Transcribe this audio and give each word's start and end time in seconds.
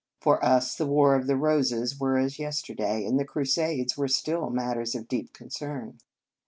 For 0.19 0.43
us, 0.43 0.75
the 0.75 0.87
Wars 0.87 1.21
of 1.21 1.27
the 1.27 1.35
Roses 1.37 1.99
were 1.99 2.17
as 2.17 2.39
yesterday, 2.39 3.05
and 3.05 3.19
the 3.19 3.23
Cru 3.23 3.43
sades 3.45 3.95
were 3.95 4.07
still 4.07 4.49
matters 4.49 4.93
for 4.93 5.01
deep 5.03 5.31
con 5.31 5.49
cern. 5.49 5.99